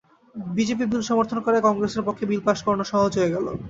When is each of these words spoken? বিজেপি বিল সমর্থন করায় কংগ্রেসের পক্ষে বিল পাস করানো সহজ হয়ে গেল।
বিজেপি 0.53 0.85
বিল 0.91 1.01
সমর্থন 1.09 1.39
করায় 1.41 1.65
কংগ্রেসের 1.67 2.05
পক্ষে 2.07 2.23
বিল 2.29 2.41
পাস 2.45 2.59
করানো 2.65 2.85
সহজ 2.91 3.11
হয়ে 3.17 3.33
গেল। 3.35 3.45